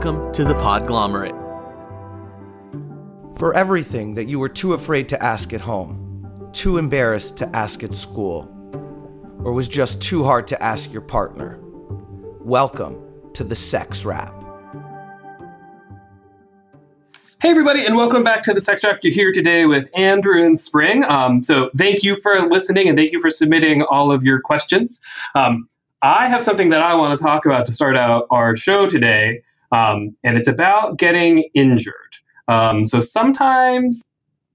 [0.00, 1.36] Welcome to the Podglomerate.
[3.36, 7.82] For everything that you were too afraid to ask at home, too embarrassed to ask
[7.82, 8.48] at school,
[9.42, 11.58] or was just too hard to ask your partner,
[12.38, 12.96] welcome
[13.32, 14.32] to the Sex Wrap.
[17.42, 19.00] Hey, everybody, and welcome back to the Sex Wrap.
[19.02, 21.02] You're here today with Andrew and Spring.
[21.06, 25.00] Um, so, thank you for listening and thank you for submitting all of your questions.
[25.34, 25.66] Um,
[26.02, 29.42] I have something that I want to talk about to start out our show today,
[29.72, 31.94] um, and it's about getting injured.
[32.48, 34.10] Um, so sometimes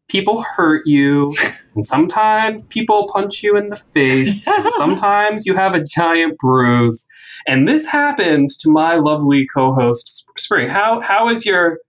[0.10, 1.34] people hurt you,
[1.76, 7.06] and sometimes people punch you in the face, and sometimes you have a giant bruise.
[7.48, 10.70] And this happened to my lovely co-host Spring.
[10.70, 11.80] How how is your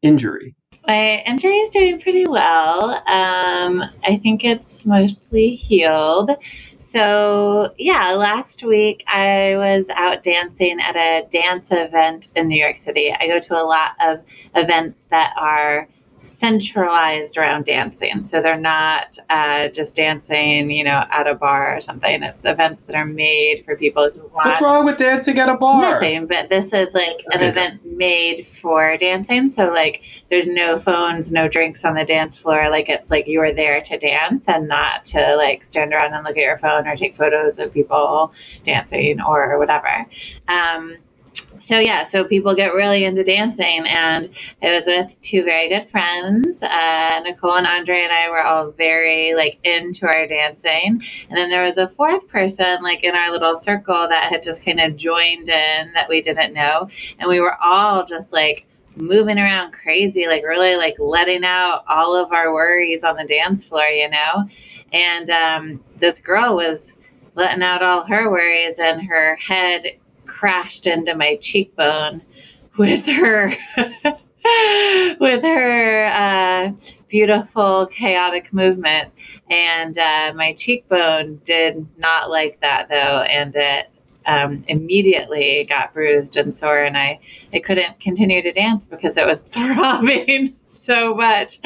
[0.00, 0.54] injury?
[0.86, 2.94] My injury is doing pretty well.
[3.06, 6.30] Um, I think it's mostly healed.
[6.82, 12.76] So, yeah, last week I was out dancing at a dance event in New York
[12.76, 13.14] City.
[13.16, 14.24] I go to a lot of
[14.56, 15.88] events that are
[16.22, 18.22] centralized around dancing.
[18.24, 22.22] So they're not uh, just dancing, you know, at a bar or something.
[22.22, 24.46] It's events that are made for people who want.
[24.46, 25.80] What's wrong with dancing at a bar?
[25.80, 29.50] Nothing, but this is like an event made for dancing.
[29.50, 32.70] So like, there's no phones, no drinks on the dance floor.
[32.70, 36.24] Like it's like you are there to dance and not to like stand around and
[36.24, 40.06] look at your phone or take photos of people dancing or whatever.
[40.48, 40.96] Um,
[41.62, 44.28] so yeah, so people get really into dancing, and
[44.60, 46.60] I was with two very good friends.
[46.60, 51.50] Uh, Nicole and Andre and I were all very like into our dancing, and then
[51.50, 54.96] there was a fourth person like in our little circle that had just kind of
[54.96, 56.88] joined in that we didn't know,
[57.20, 62.16] and we were all just like moving around crazy, like really like letting out all
[62.16, 64.48] of our worries on the dance floor, you know.
[64.92, 66.96] And um, this girl was
[67.36, 69.98] letting out all her worries, and her head
[70.42, 72.20] crashed into my cheekbone
[72.76, 73.52] with her
[75.20, 76.72] with her uh,
[77.06, 79.12] beautiful chaotic movement.
[79.48, 83.88] And uh, my cheekbone did not like that though and it
[84.26, 87.20] um, immediately got bruised and sore and I,
[87.52, 91.60] I couldn't continue to dance because it was throbbing so much.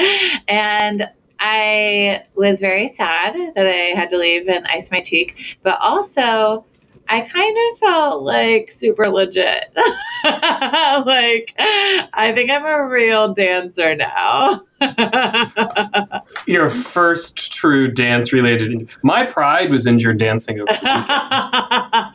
[0.49, 1.09] And
[1.41, 6.67] I was very sad that I had to leave and ice my cheek, but also
[7.09, 9.73] I kind of felt like super legit.
[10.25, 14.63] like, I think I'm a real dancer now.
[16.47, 18.91] Your first true dance related.
[19.03, 20.79] My pride was injured dancing over the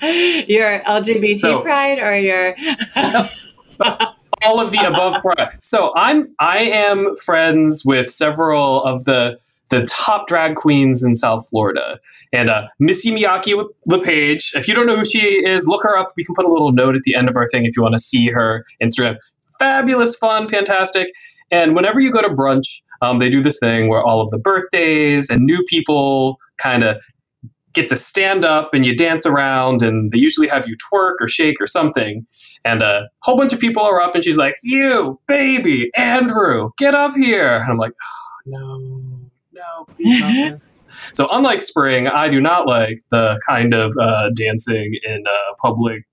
[0.02, 0.50] weekend.
[0.50, 2.56] your LGBT So- pride or your.
[4.44, 5.62] all of the above pride.
[5.62, 9.40] So I'm I am friends with several of the
[9.72, 12.00] the top drag queens in South Florida.
[12.32, 16.14] And uh, Missy Miyake LePage, if you don't know who she is, look her up.
[16.16, 17.94] We can put a little note at the end of our thing if you want
[17.94, 19.18] to see her Instagram.
[19.58, 21.12] Fabulous, fun, fantastic.
[21.50, 24.38] And whenever you go to brunch, um, they do this thing where all of the
[24.38, 27.02] birthdays and new people kind of
[27.74, 31.28] get to stand up and you dance around, and they usually have you twerk or
[31.28, 32.26] shake or something.
[32.64, 36.94] And a whole bunch of people are up, and she's like, "You, baby, Andrew, get
[36.94, 39.11] up here!" And I'm like, "Oh no,
[39.88, 44.30] no, please not this." So, unlike Spring, I do not like the kind of uh,
[44.36, 46.04] dancing in uh, public.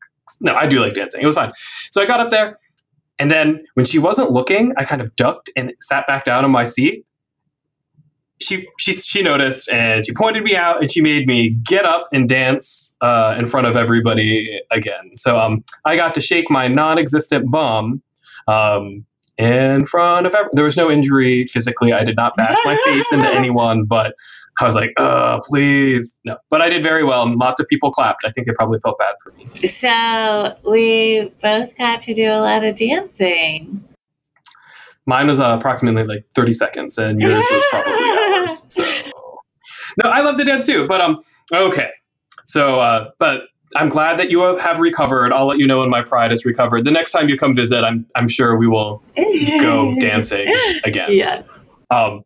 [0.41, 1.23] No, I do like dancing.
[1.23, 1.53] It was fine.
[1.91, 2.55] So I got up there,
[3.19, 6.51] and then when she wasn't looking, I kind of ducked and sat back down in
[6.51, 7.05] my seat.
[8.41, 12.05] She she she noticed and she pointed me out and she made me get up
[12.13, 15.11] and dance uh, in front of everybody again.
[15.15, 18.01] So um, I got to shake my non-existent bum
[18.47, 19.05] um,
[19.39, 20.51] in front of everyone.
[20.53, 21.93] There was no injury physically.
[21.93, 24.15] I did not bash my face into anyone, but
[24.61, 27.91] I was like, "Uh, please, no." But I did very well, and lots of people
[27.91, 28.25] clapped.
[28.25, 29.47] I think they probably felt bad for me.
[29.69, 33.85] So we both got to do a lot of dancing.
[35.07, 37.93] Mine was uh, approximately like 30 seconds, and yours was probably
[38.39, 38.71] hours.
[38.71, 38.85] So,
[40.03, 40.87] no, I love to dance too.
[40.87, 41.23] But um,
[41.55, 41.91] okay.
[42.45, 43.43] So, uh, but
[43.77, 45.33] I'm glad that you have recovered.
[45.33, 46.85] I'll let you know when my pride is recovered.
[46.85, 49.03] The next time you come visit, I'm I'm sure we will
[49.61, 50.53] go dancing
[50.85, 51.13] again.
[51.13, 51.45] Yes.
[51.91, 52.25] Um,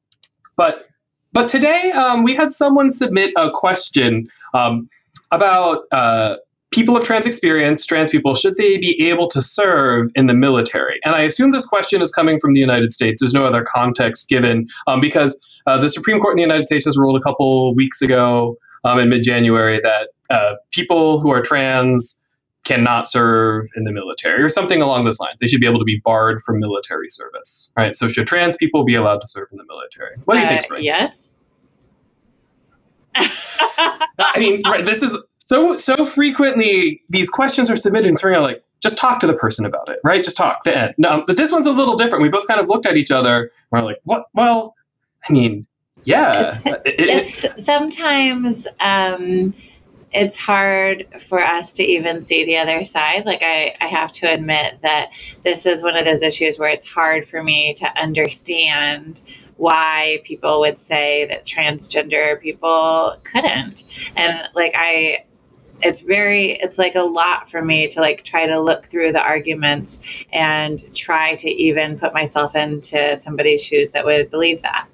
[0.57, 0.87] but
[1.33, 4.89] but today um, we had someone submit a question um,
[5.31, 6.37] about uh,
[6.73, 10.99] people of trans experience, trans people, should they be able to serve in the military?
[11.05, 13.21] And I assume this question is coming from the United States.
[13.21, 16.85] There's no other context given um, because uh, the Supreme Court in the United States
[16.87, 21.43] has ruled a couple weeks ago um, in mid January that uh, people who are
[21.43, 22.19] trans
[22.65, 25.37] cannot serve in the military or something along those lines.
[25.41, 27.95] They should be able to be barred from military service, right?
[27.95, 30.17] So should trans people be allowed to serve in the military?
[30.25, 30.85] What do you think, Uh, Spring?
[30.85, 31.29] Yes.
[33.15, 38.43] I mean, right, this is so so frequently these questions are submitted and Spring, I'm
[38.43, 40.23] like, just talk to the person about it, right?
[40.23, 40.63] Just talk.
[40.65, 40.95] The end.
[40.99, 42.23] No, but this one's a little different.
[42.23, 43.51] We both kind of looked at each other.
[43.71, 44.25] we're like, what?
[44.35, 44.75] Well,
[45.29, 45.67] I mean,
[46.05, 46.49] yeah.
[46.49, 49.55] It's, it, it's sometimes um,
[50.13, 53.25] it's hard for us to even see the other side.
[53.25, 55.11] Like I, I have to admit that
[55.43, 59.23] this is one of those issues where it's hard for me to understand
[59.57, 63.85] why people would say that transgender people couldn't.
[64.17, 65.25] And like I
[65.83, 69.21] it's very it's like a lot for me to like try to look through the
[69.21, 70.01] arguments
[70.33, 74.87] and try to even put myself into somebody's shoes that would believe that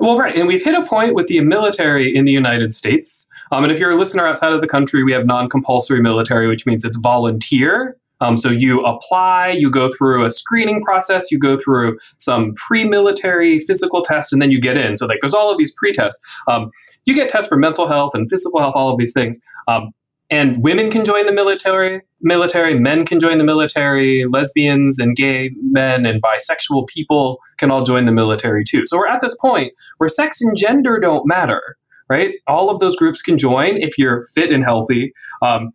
[0.00, 3.64] well right and we've hit a point with the military in the united states um,
[3.64, 6.84] and if you're a listener outside of the country we have non-compulsory military which means
[6.84, 11.98] it's volunteer um, so you apply, you go through a screening process, you go through
[12.18, 14.96] some pre-military physical test, and then you get in.
[14.96, 16.20] So like there's all of these pre-tests.
[16.48, 16.70] Um,
[17.04, 19.40] you get tests for mental health and physical health, all of these things.
[19.68, 19.92] Um,
[20.30, 22.02] and women can join the military.
[22.20, 24.26] Military men can join the military.
[24.26, 28.84] Lesbians and gay men and bisexual people can all join the military too.
[28.84, 31.77] So we're at this point where sex and gender don't matter
[32.08, 32.34] right?
[32.46, 35.12] All of those groups can join if you're fit and healthy.
[35.42, 35.72] Um,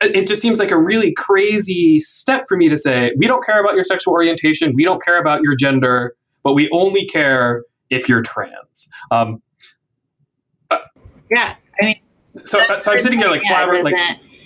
[0.00, 3.60] it just seems like a really crazy step for me to say we don't care
[3.60, 8.08] about your sexual orientation we don't care about your gender but we only care if
[8.08, 9.40] you're trans um,
[11.30, 12.00] yeah i mean
[12.44, 13.94] so, so i'm sitting here like yeah, flabber, like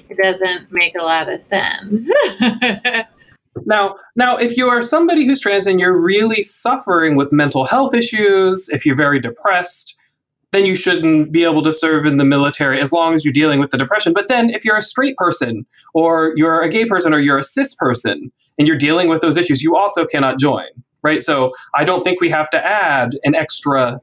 [0.09, 2.11] it doesn't make a lot of sense
[3.67, 7.95] now now if you are somebody who's trans and you're really suffering with mental health
[7.95, 9.99] issues if you're very depressed
[10.53, 13.59] then you shouldn't be able to serve in the military as long as you're dealing
[13.59, 14.13] with the depression.
[14.13, 17.43] But then if you're a straight person or you're a gay person or you're a
[17.43, 20.67] cis person and you're dealing with those issues, you also cannot join,
[21.03, 21.23] right?
[21.23, 24.01] So I don't think we have to add an extra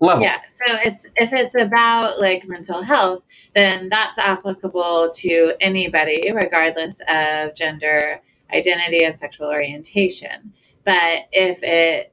[0.00, 0.22] level.
[0.22, 0.40] Yeah.
[0.52, 3.24] So it's if it's about like mental health,
[3.54, 8.20] then that's applicable to anybody regardless of gender
[8.54, 10.52] identity of sexual orientation.
[10.84, 12.12] But if it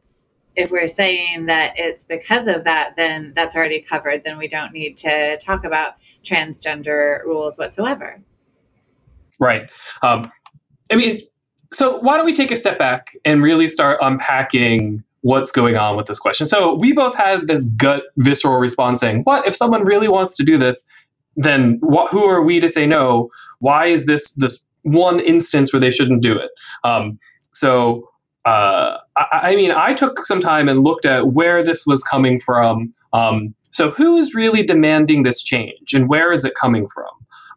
[0.55, 4.23] if we're saying that it's because of that, then that's already covered.
[4.23, 8.21] Then we don't need to talk about transgender rules whatsoever.
[9.39, 9.69] Right.
[10.01, 10.31] Um,
[10.91, 11.19] I mean,
[11.71, 15.97] so why don't we take a step back and really start unpacking what's going on
[15.97, 16.45] with this question?
[16.45, 20.43] So we both had this gut visceral response saying, "What if someone really wants to
[20.43, 20.85] do this?
[21.35, 23.31] Then what, who are we to say no?
[23.59, 26.51] Why is this this one instance where they shouldn't do it?"
[26.83, 27.17] Um,
[27.51, 28.07] so
[28.45, 32.39] uh, I, I, mean, I took some time and looked at where this was coming
[32.39, 32.93] from.
[33.13, 37.07] Um, so, who is really demanding this change, and where is it coming from?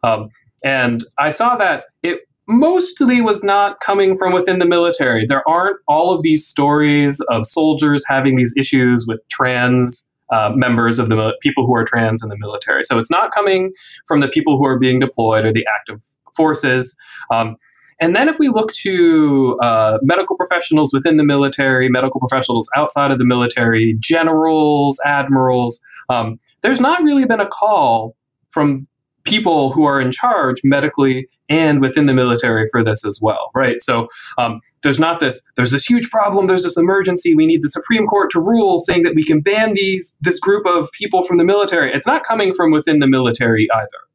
[0.03, 0.29] Um,
[0.63, 5.25] and I saw that it mostly was not coming from within the military.
[5.25, 10.99] There aren't all of these stories of soldiers having these issues with trans uh, members
[10.99, 12.83] of the people who are trans in the military.
[12.83, 13.71] So it's not coming
[14.07, 16.03] from the people who are being deployed or the active
[16.35, 16.97] forces.
[17.31, 17.55] Um,
[17.99, 23.11] and then if we look to uh, medical professionals within the military, medical professionals outside
[23.11, 25.79] of the military, generals, admirals,
[26.09, 28.15] um, there's not really been a call
[28.49, 28.85] from
[29.23, 33.81] people who are in charge medically and within the military for this as well right?
[33.81, 34.07] So
[34.37, 38.07] um, there's not this there's this huge problem there's this emergency we need the supreme
[38.07, 41.43] court to rule saying that we can ban these this group of people from the
[41.43, 41.91] military.
[41.91, 44.07] It's not coming from within the military either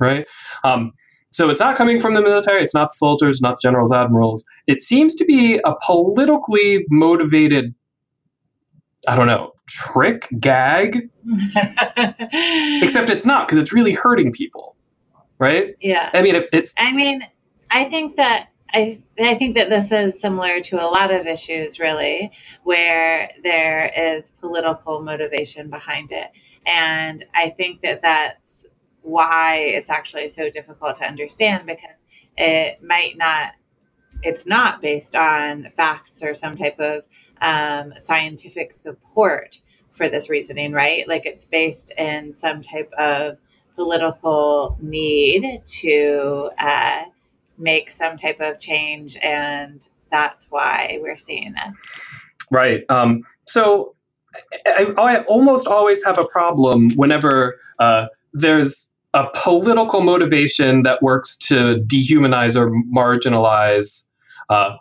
[0.00, 0.26] right?
[0.64, 0.92] Um,
[1.30, 4.44] so it's not coming from the military, it's not the soldiers, not the generals, admirals.
[4.66, 7.74] It seems to be a politically motivated,
[9.06, 11.08] I don't know, trick, gag.
[12.82, 14.74] Except it's not because it's really hurting people,
[15.38, 15.74] right?
[15.80, 16.10] Yeah.
[16.12, 16.74] I mean, it's.
[16.76, 17.22] I mean,
[17.70, 21.78] I think that I I think that this is similar to a lot of issues,
[21.78, 22.32] really,
[22.64, 26.30] where there is political motivation behind it,
[26.66, 28.66] and I think that that's
[29.02, 32.04] why it's actually so difficult to understand because
[32.36, 33.52] it might not
[34.22, 37.06] it's not based on facts or some type of
[37.40, 41.08] um, scientific support for this reasoning right?
[41.08, 43.38] Like it's based in some type of
[43.74, 47.04] political need to uh,
[47.56, 51.76] make some type of change and that's why we're seeing this.
[52.52, 53.94] Right um, so
[54.66, 61.36] I, I, almost always have a problem whenever uh, there's a political motivation that works
[61.36, 64.08] to dehumanize or marginalize
[64.48, 64.76] uh,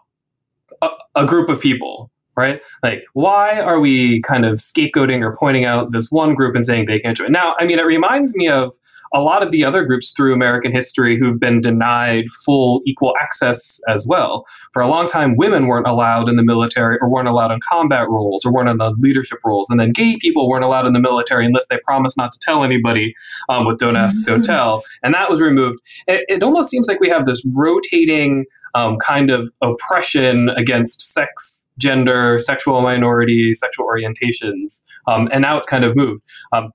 [0.82, 2.09] a, a, group of people,
[2.40, 2.62] right?
[2.82, 6.86] Like, why are we kind of scapegoating or pointing out this one group and saying
[6.86, 7.32] they can't do it?
[7.32, 8.74] Now, I mean, it reminds me of
[9.14, 13.80] a lot of the other groups through American history who've been denied full equal access
[13.90, 14.46] as well.
[14.72, 18.08] For a long time, women weren't allowed in the military or weren't allowed in combat
[18.08, 19.70] roles or weren't in the leadership roles.
[19.70, 22.64] And then gay people weren't allowed in the military unless they promised not to tell
[22.64, 23.14] anybody
[23.50, 24.84] um, with Don't Ask, Don't Tell.
[25.04, 25.80] And that was removed.
[26.08, 31.69] It, it almost seems like we have this rotating um, kind of oppression against sex
[31.80, 36.24] gender, sexual minority, sexual orientations, um, and now it's kind of moved.
[36.52, 36.72] Um,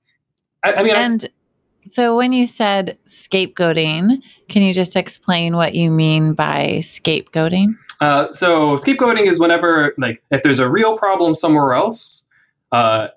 [0.63, 1.29] I, I, mean, and
[1.87, 7.75] so when you said scapegoating, can you just explain what you mean by scapegoating?
[8.01, 12.27] Uh, so scapegoating is whenever, like, if there's a real problem somewhere else,
[12.71, 13.07] uh,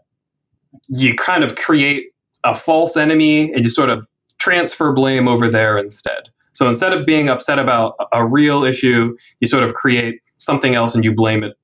[0.88, 2.12] you kind of create
[2.45, 4.07] a false enemy and you sort of
[4.38, 6.28] transfer blame over there instead.
[6.52, 10.95] So instead of being upset about a real issue, you sort of create something else
[10.95, 11.57] and you blame it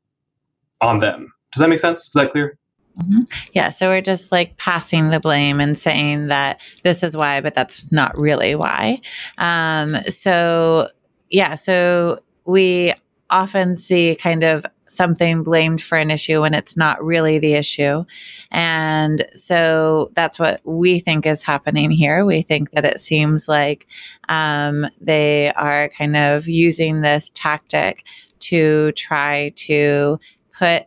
[0.85, 1.33] on them.
[1.53, 2.03] Does that make sense?
[2.03, 2.59] Is that clear?
[2.99, 3.23] Mm-hmm.
[3.53, 7.55] Yeah, so we're just like passing the blame and saying that this is why, but
[7.55, 9.01] that's not really why.
[9.39, 10.91] Um, so,
[11.31, 12.95] yeah, so we
[13.31, 18.05] often see kind of something blamed for an issue when it's not really the issue.
[18.53, 22.25] And so that's what we think is happening here.
[22.25, 23.89] We think that it seems like
[24.29, 28.05] um, they are kind of using this tactic
[28.41, 30.21] to try to
[30.59, 30.87] put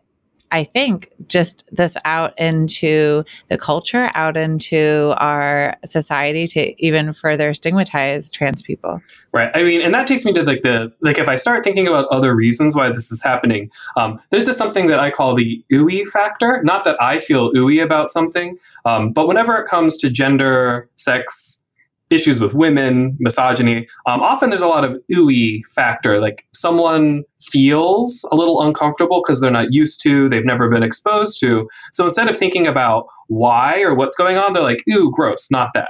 [0.52, 7.54] I think just this out into the culture, out into our society to even further
[7.54, 9.02] stigmatize trans people.
[9.34, 9.52] Right.
[9.54, 12.06] I mean, and that takes me to like the like if I start thinking about
[12.08, 16.06] other reasons why this is happening, um, there's just something that I call the ooey
[16.08, 16.62] factor.
[16.64, 21.66] Not that I feel ooey about something, um, but whenever it comes to gender, sex,
[22.10, 26.20] issues with women, misogyny, um, often there's a lot of ooey factor.
[26.20, 31.40] Like someone feels a little uncomfortable because they're not used to, they've never been exposed
[31.42, 31.68] to.
[31.94, 35.70] So instead of thinking about why or what's going on, they're like, ooh, gross, not
[35.74, 35.90] that.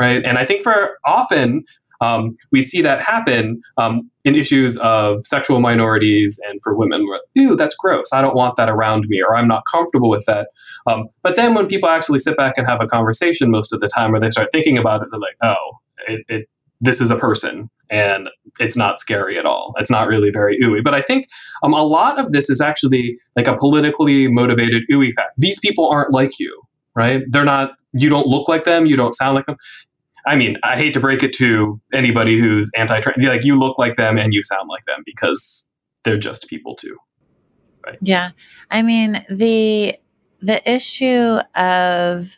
[0.00, 0.24] Right.
[0.24, 1.64] And I think for often
[2.00, 7.06] um, we see that happen um, in issues of sexual minorities and for women.
[7.06, 8.12] Where, Ew, that's gross.
[8.12, 10.48] I don't want that around me, or I'm not comfortable with that.
[10.86, 13.88] Um, but then when people actually sit back and have a conversation, most of the
[13.88, 16.48] time, or they start thinking about it, they're like, oh, it, it
[16.80, 18.28] this is a person and
[18.60, 19.74] it's not scary at all.
[19.78, 20.82] It's not really very ooey.
[20.82, 21.26] But I think
[21.62, 25.32] um, a lot of this is actually like a politically motivated ooey fact.
[25.38, 26.62] These people aren't like you,
[26.94, 27.22] right?
[27.30, 29.56] They're not, you don't look like them, you don't sound like them.
[30.28, 33.24] I mean, I hate to break it to anybody who's anti-trans.
[33.24, 35.72] Like you look like them and you sound like them because
[36.04, 36.96] they're just people too.
[37.86, 37.98] Right?
[38.02, 38.30] Yeah,
[38.70, 39.96] I mean the
[40.40, 42.36] the issue of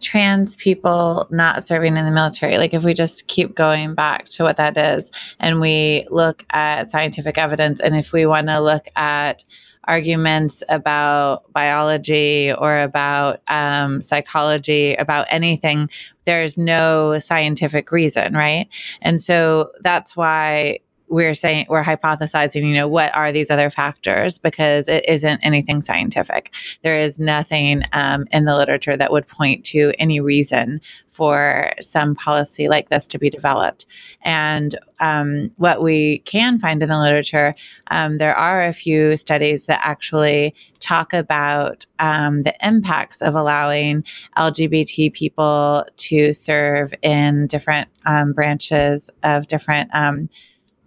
[0.00, 4.42] trans people not serving in the military like if we just keep going back to
[4.42, 8.86] what that is and we look at scientific evidence and if we want to look
[8.96, 9.44] at
[9.84, 15.90] arguments about biology or about um, psychology, about anything,
[16.30, 18.68] there's no scientific reason, right?
[19.02, 20.78] And so that's why
[21.10, 24.38] we're saying we're hypothesizing you know what are these other factors?
[24.38, 26.54] Because it isn't anything scientific.
[26.82, 32.14] There is nothing um, in the literature that would point to any reason for some
[32.14, 33.86] policy like this to be developed.
[34.22, 37.54] And um, what we can find in the literature
[37.90, 44.04] um, there are a few studies that actually talk about um, the impacts of allowing
[44.36, 49.90] lgbt people to serve in different um, branches of different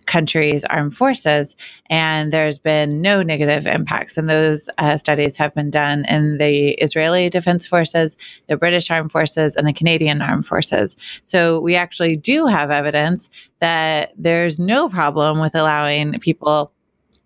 [0.06, 1.56] country's armed forces,
[1.90, 4.18] and there's been no negative impacts.
[4.18, 8.18] And those uh, studies have been done in the Israeli Defense Forces,
[8.48, 10.96] the British Armed Forces, and the Canadian Armed Forces.
[11.24, 13.30] So we actually do have evidence
[13.60, 16.72] that there's no problem with allowing people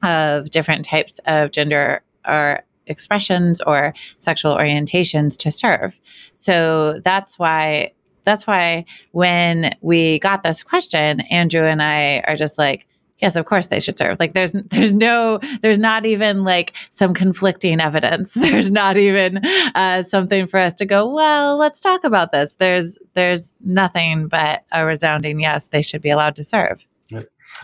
[0.03, 5.99] of different types of gender or expressions or sexual orientations to serve.
[6.35, 7.93] So that's why
[8.27, 12.85] that's why when we got this question, Andrew and I are just like,
[13.19, 14.19] yes, of course they should serve.
[14.19, 18.33] Like there's there's no there's not even like some conflicting evidence.
[18.47, 19.37] There's not even
[19.75, 21.09] uh, something for us to go.
[21.09, 22.55] Well, let's talk about this.
[22.55, 25.67] There's there's nothing but a resounding yes.
[25.67, 26.85] They should be allowed to serve.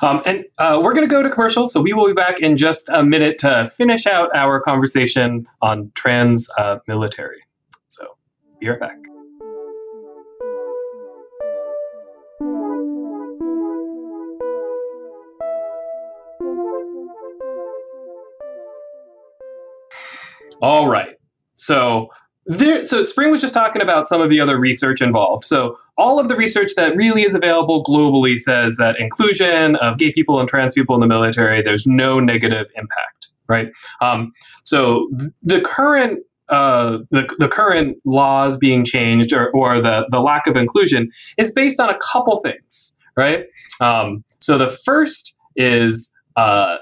[0.01, 2.58] Um, and uh, we're going to go to commercial, so we will be back in
[2.58, 7.43] just a minute to finish out our conversation on trans uh, military.
[7.89, 8.17] So
[8.60, 9.12] be right back.
[20.63, 21.17] All right.
[21.55, 22.08] So
[22.46, 25.43] there, so Spring was just talking about some of the other research involved.
[25.43, 30.13] So all of the research that really is available globally says that inclusion of gay
[30.13, 33.72] people and trans people in the military, there's no negative impact, right?
[34.00, 34.32] Um,
[34.63, 40.22] so th- the current uh, the, the current laws being changed or, or the, the
[40.22, 43.46] lack of inclusion is based on a couple things, right?
[43.82, 46.77] Um, so the first is uh,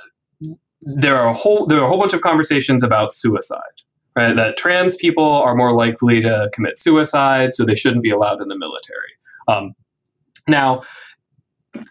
[0.81, 3.59] there are a whole there are a whole bunch of conversations about suicide,
[4.15, 4.35] right?
[4.35, 8.47] That trans people are more likely to commit suicide, so they shouldn't be allowed in
[8.47, 9.13] the military.
[9.47, 9.73] Um,
[10.47, 10.81] now,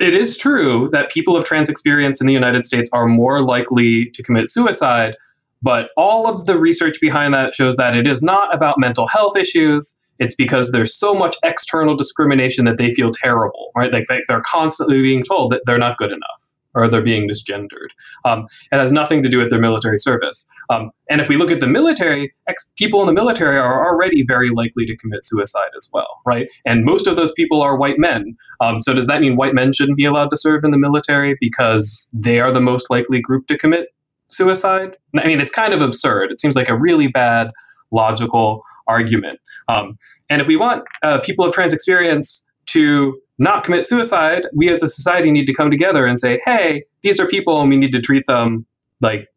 [0.01, 4.11] it is true that people of trans experience in the United States are more likely
[4.11, 5.17] to commit suicide,
[5.63, 9.37] but all of the research behind that shows that it is not about mental health
[9.37, 9.99] issues.
[10.19, 13.91] It's because there's so much external discrimination that they feel terrible, right?
[13.91, 17.91] Like they're constantly being told that they're not good enough or they're being misgendered.
[18.25, 20.49] Um, it has nothing to do with their military service.
[20.69, 24.25] Um, and if we look at the military, ex- people in the military are already
[24.27, 26.49] very likely to commit suicide as well, right?
[26.65, 28.37] And most of those people are white men.
[28.61, 31.37] Um, so does that mean white men shouldn't be allowed to serve in the military
[31.41, 33.89] because they are the most likely group to commit
[34.29, 34.97] suicide?
[35.17, 36.31] I mean, it's kind of absurd.
[36.31, 37.51] It seems like a really bad
[37.91, 39.41] logical argument.
[39.69, 39.99] Um,
[40.29, 44.83] and if we want uh, people of trans experience to not commit suicide, we as
[44.83, 47.93] a society need to come together and say, hey, these are people and we need
[47.93, 48.67] to treat them
[49.01, 49.29] like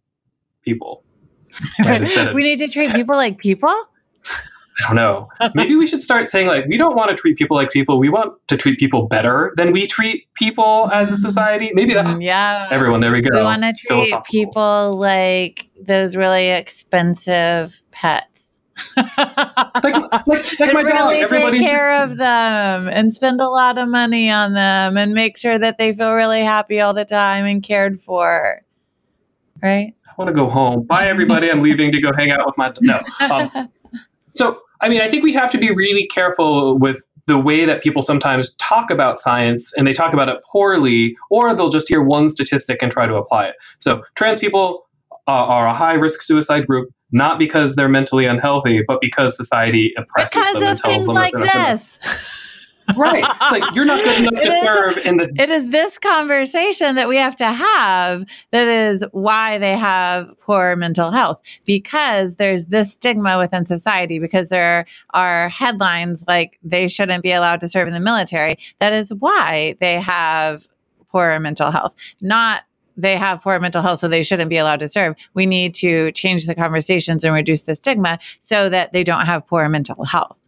[0.61, 1.03] people.
[1.85, 2.33] Right?
[2.33, 3.69] we need to treat people like people?
[3.69, 5.23] I don't know.
[5.53, 7.99] Maybe we should start saying like we don't want to treat people like people.
[7.99, 11.71] We want to treat people better than we treat people as a society.
[11.75, 12.07] Maybe that.
[12.07, 12.67] Mm, yeah.
[12.71, 13.37] Everyone, there we go.
[13.37, 18.52] We want to treat people like those really expensive pets
[18.97, 21.13] like, like, like my really dog.
[21.13, 22.11] Everybody take care should...
[22.11, 25.93] of them and spend a lot of money on them and make sure that they
[25.93, 28.61] feel really happy all the time and cared for.
[29.61, 29.93] Right?
[30.07, 30.83] I want to go home.
[30.83, 31.49] Bye, everybody.
[31.49, 32.99] I'm leaving to go hang out with my no.
[33.21, 33.69] Um,
[34.31, 37.81] so, I mean, I think we have to be really careful with the way that
[37.81, 42.03] people sometimes talk about science and they talk about it poorly, or they'll just hear
[42.03, 43.55] one statistic and try to apply it.
[43.79, 44.85] So, trans people
[45.27, 49.93] uh, are a high risk suicide group not because they're mentally unhealthy, but because society
[49.97, 51.99] oppresses because them and tells them like this.
[52.97, 53.23] right.
[53.51, 55.31] Like you're not good enough it to is, serve in this.
[55.37, 60.75] It is this conversation that we have to have that is why they have poor
[60.75, 67.23] mental health because there's this stigma within society because there are headlines like they shouldn't
[67.23, 68.55] be allowed to serve in the military.
[68.79, 70.67] That is why they have
[71.09, 72.63] poor mental health, not
[72.97, 75.15] they have poor mental health, so they shouldn't be allowed to serve.
[75.33, 79.47] We need to change the conversations and reduce the stigma so that they don't have
[79.47, 80.43] poor mental health.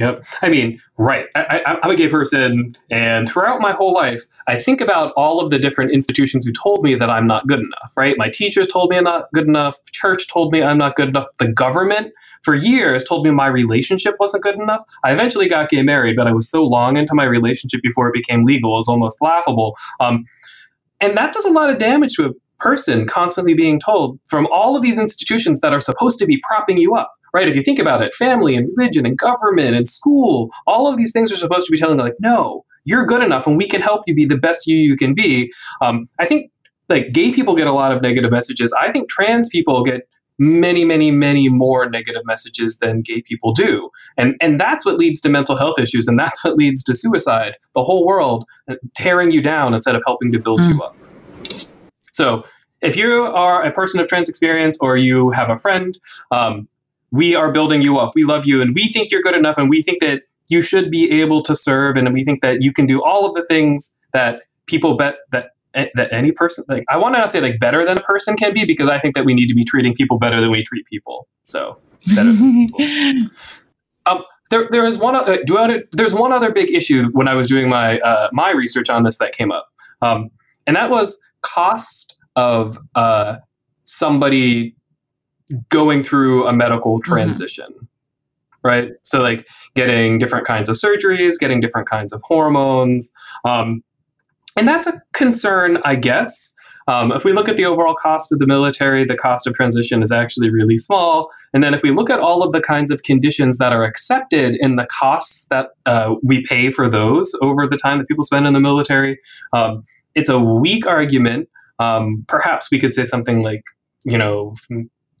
[0.00, 0.24] Yep.
[0.40, 1.26] I mean, right.
[1.34, 5.50] I, am a gay person, and throughout my whole life, I think about all of
[5.50, 8.16] the different institutions who told me that I'm not good enough, right?
[8.16, 9.76] My teachers told me I'm not good enough.
[9.92, 11.26] Church told me I'm not good enough.
[11.38, 14.82] The government, for years, told me my relationship wasn't good enough.
[15.04, 18.14] I eventually got gay married, but I was so long into my relationship before it
[18.14, 19.76] became legal, it was almost laughable.
[20.00, 20.24] Um,
[21.00, 24.76] and that does a lot of damage to a person constantly being told from all
[24.76, 27.46] of these institutions that are supposed to be propping you up right?
[27.46, 31.12] If you think about it family and religion and government and school all of these
[31.12, 33.82] things are supposed to be telling you like no you're good enough and we can
[33.82, 35.52] help you be the best you you can be.
[35.80, 36.50] Um, i think
[36.90, 38.74] like gay people get a lot of negative messages.
[38.78, 40.06] I think trans people get
[40.40, 43.90] many, many, many more negative messages than gay people do.
[44.16, 46.08] And, and that's what leads to mental health issues.
[46.08, 47.56] And that's what leads to suicide.
[47.74, 50.74] The whole world uh, tearing you down instead of helping to build mm.
[50.74, 50.96] you up.
[52.12, 52.44] So
[52.80, 55.98] if you are a person of trans experience or you have a friend,
[56.30, 56.68] um,
[57.10, 58.12] we are building you up.
[58.14, 60.90] We love you and we think you're good enough and we think that you should
[60.90, 63.96] be able to serve and we think that you can do all of the things
[64.14, 67.98] that people bet that that any person like I want to say like better than
[67.98, 70.40] a person can be because I think that we need to be treating people better
[70.40, 71.28] than we treat people.
[71.42, 71.80] So
[72.14, 73.30] better than people.
[74.06, 75.16] um, there, there is one.
[75.16, 78.50] Uh, do I, there's one other big issue when I was doing my uh, my
[78.50, 79.68] research on this that came up,
[80.02, 80.30] um,
[80.66, 83.36] and that was cost of uh,
[83.84, 84.74] somebody
[85.68, 87.12] going through a medical mm-hmm.
[87.12, 87.66] transition.
[87.66, 87.84] Mm-hmm.
[88.62, 93.10] Right, so like getting different kinds of surgeries, getting different kinds of hormones,
[93.46, 93.82] um,
[94.56, 96.54] and that's a concern, I guess.
[96.88, 100.02] Um, if we look at the overall cost of the military, the cost of transition
[100.02, 101.30] is actually really small.
[101.54, 104.56] And then if we look at all of the kinds of conditions that are accepted
[104.56, 108.46] in the costs that uh, we pay for those over the time that people spend
[108.46, 109.20] in the military,
[109.52, 109.84] um,
[110.14, 111.48] it's a weak argument.
[111.78, 113.62] Um, perhaps we could say something like,
[114.04, 114.54] you know,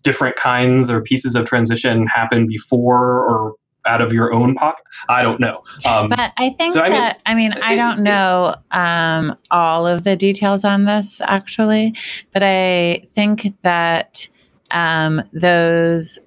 [0.02, 3.54] different kinds or pieces of transition happen before or
[3.86, 4.84] out of your own pocket.
[5.08, 5.62] I don't know.
[5.86, 9.86] Um, but I think so, that, I mean, I, mean, I don't know um, all
[9.86, 11.94] of the details on this actually,
[12.32, 14.28] but I think that
[14.70, 16.18] um, those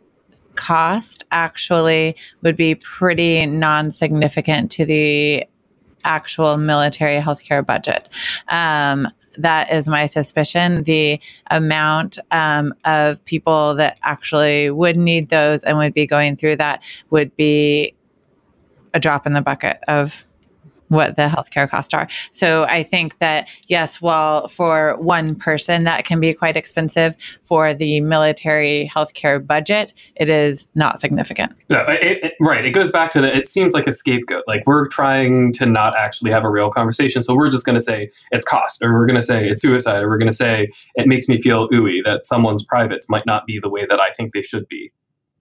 [0.56, 5.46] cost actually would be pretty non significant to the
[6.04, 8.10] actual military healthcare budget.
[8.50, 10.84] Um, that is my suspicion.
[10.84, 11.19] The
[11.50, 16.84] amount um, of people that actually would need those and would be going through that
[17.10, 17.93] would be
[18.93, 20.26] a drop in the bucket of
[20.94, 22.08] what the healthcare costs are.
[22.32, 27.74] So I think that yes, while for one person that can be quite expensive, for
[27.74, 31.54] the military healthcare budget, it is not significant.
[31.70, 32.66] Yeah, it, it, right.
[32.66, 33.36] It goes back to the.
[33.36, 34.44] It seems like a scapegoat.
[34.48, 37.82] Like we're trying to not actually have a real conversation, so we're just going to
[37.82, 40.70] say it's cost, or we're going to say it's suicide, or we're going to say
[40.96, 44.10] it makes me feel ooey that someone's privates might not be the way that I
[44.12, 44.92] think they should be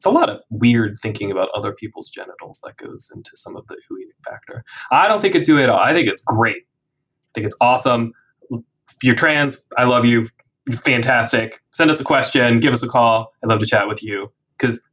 [0.03, 3.65] it's a lot of weird thinking about other people's genitals that goes into some of
[3.69, 4.65] the ooey factor.
[4.91, 5.79] I don't think it's ooey at all.
[5.79, 6.57] I think it's great.
[6.57, 8.11] I think it's awesome.
[8.51, 10.27] If you're trans, I love you.
[10.67, 11.61] You're fantastic.
[11.71, 12.59] Send us a question.
[12.59, 13.31] Give us a call.
[13.45, 14.89] I'd love to chat with you because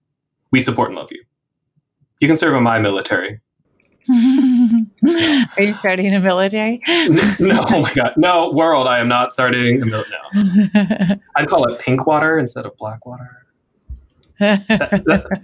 [0.52, 1.24] we support and love you.
[2.19, 3.41] You can serve in my military.
[4.12, 6.84] Are you starting a military?
[6.88, 8.88] no, oh my god, no world!
[8.88, 11.15] I am not starting a mil- no.
[11.36, 13.39] I'd call it pink water instead of Blackwater
[14.39, 14.65] that,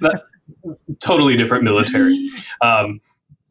[0.02, 0.22] that,
[1.00, 2.30] totally different military.
[2.62, 3.00] Um,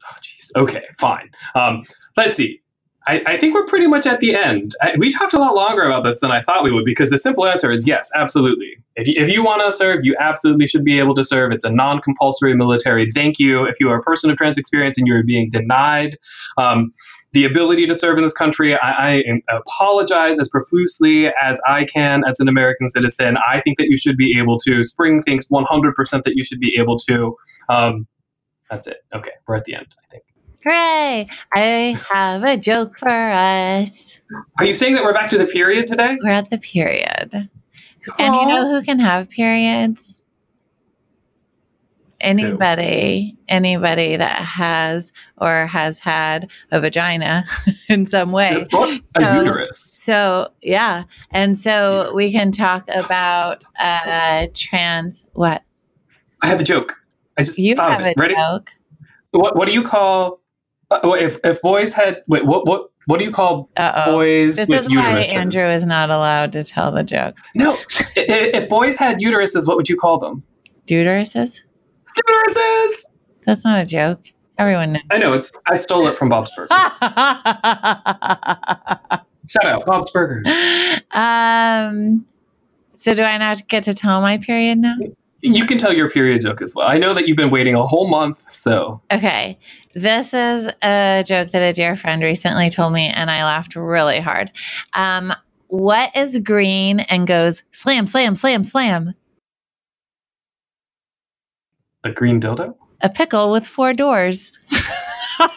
[0.05, 0.51] oh, jeez.
[0.57, 1.31] Okay, fine.
[1.55, 1.83] Um,
[2.17, 2.61] let's see.
[3.07, 4.73] I, I, think we're pretty much at the end.
[4.81, 7.19] I, we talked a lot longer about this than I thought we would because the
[7.19, 8.79] simple answer is yes, absolutely.
[8.97, 11.53] If you, if you want to serve, you absolutely should be able to serve.
[11.53, 13.07] It's a non compulsory military.
[13.11, 13.67] Thank you.
[13.67, 16.17] If you are a person of trans experience and you're being denied,
[16.57, 16.93] um,
[17.35, 18.75] the ability to serve in this country.
[18.77, 23.37] I, I, apologize as profusely as I can as an American citizen.
[23.47, 24.85] I think that you should be able to.
[24.85, 27.37] Spring thinks 100% that you should be able to.
[27.69, 28.07] Um,
[28.71, 28.99] that's it.
[29.13, 30.25] Okay, we're at the end, I think.
[30.65, 31.29] Hooray!
[31.55, 34.21] I have a joke for us.
[34.59, 36.17] Are you saying that we're back to the period today?
[36.23, 37.33] We're at the period.
[37.33, 38.15] Aww.
[38.19, 40.23] And you know who can have periods?
[42.25, 47.45] Anybody anybody that has or has had a vagina
[47.89, 48.67] in some way.
[48.71, 49.99] So, a uterus.
[50.03, 51.05] so yeah.
[51.31, 55.63] And so we can talk about uh trans what?
[56.43, 56.95] I have a joke.
[57.39, 58.35] I just you thought have a Ready?
[58.35, 58.71] joke.
[59.33, 60.41] What, what do you call
[60.91, 64.13] uh, if if boys had wait what what what do you call Uh-oh.
[64.13, 67.37] boys this with is why andrew is not allowed to tell the joke.
[67.55, 67.77] No.
[68.17, 70.43] If boys had uteruses what would you call them?
[70.87, 71.63] Uteruses
[73.47, 74.21] That's not a joke.
[74.59, 75.03] Everyone knows.
[75.11, 75.53] I know it's.
[75.67, 76.71] I stole it from Bob's Burgers.
[79.49, 80.47] Shout out Bob's Burgers.
[81.11, 82.25] Um.
[82.97, 84.97] So do I not get to tell my period now?
[85.43, 86.89] You can tell your period joke as well.
[86.89, 89.03] I know that you've been waiting a whole month, so.
[89.13, 89.59] Okay.
[89.93, 94.21] This is a joke that a dear friend recently told me, and I laughed really
[94.21, 94.51] hard.
[94.95, 95.35] Um,
[95.67, 99.15] what is green and goes slam, slam, slam, slam?
[102.05, 102.77] A green dildo?
[103.01, 104.57] A pickle with four doors.
[105.39, 105.51] That's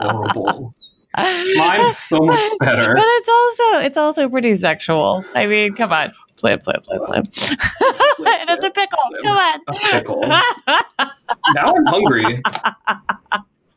[0.00, 0.74] horrible.
[1.16, 2.94] Mine's so much better.
[2.94, 5.24] But it's also it's also pretty sexual.
[5.34, 6.12] I mean, come on.
[6.36, 7.16] Slam, slam, slam, slam.
[8.40, 8.98] and it's a pickle.
[9.22, 9.60] Come on.
[9.68, 10.20] A pickle.
[11.54, 12.42] now I'm hungry.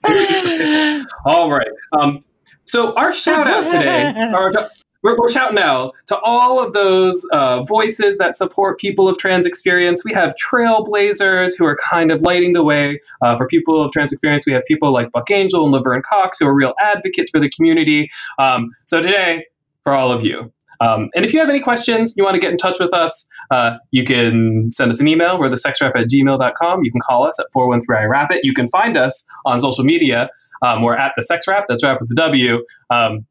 [1.26, 1.67] All right.
[1.93, 2.24] Um,
[2.65, 4.52] so our shout out today, our,
[5.04, 9.46] we're, we're shouting out to all of those uh, voices that support people of trans
[9.46, 10.04] experience.
[10.04, 14.12] We have trailblazers who are kind of lighting the way uh, for people of trans
[14.12, 14.46] experience.
[14.48, 17.50] We have people like Buck Angel and Laverne Cox who are real advocates for the
[17.50, 18.10] community.
[18.39, 19.46] Um, so today,
[19.84, 22.52] for all of you, um, and if you have any questions, you want to get
[22.52, 25.39] in touch with us, uh, you can send us an email.
[25.39, 26.84] We're the sexwrap at gmail.com.
[26.84, 28.42] You can call us at 413 I Wrap It.
[28.44, 30.30] You can find us on social media.
[30.62, 31.66] Um, we're at the sex wrap.
[31.68, 32.66] That's wrap with the W.
[32.89, 33.26] Um,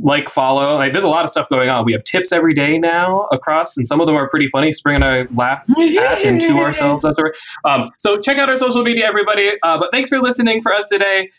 [0.00, 0.76] like, follow.
[0.76, 1.84] Like, there's a lot of stuff going on.
[1.84, 4.72] We have tips every day now across, and some of them are pretty funny.
[4.72, 7.04] Spring and I laugh at and to ourselves.
[7.04, 7.32] That's right.
[7.64, 9.52] Um, so check out our social media, everybody.
[9.62, 11.30] Uh, but thanks for listening for us today.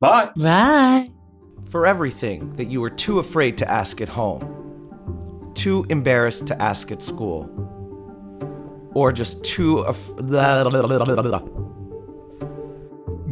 [0.00, 0.30] Bye.
[0.36, 1.10] Bye.
[1.70, 6.92] For everything that you were too afraid to ask at home, too embarrassed to ask
[6.92, 7.50] at school,
[8.94, 9.78] or just too.
[9.78, 10.12] Af-